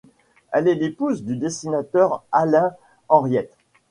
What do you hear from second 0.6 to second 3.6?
est l'épouse du dessinateur Alain Henriet.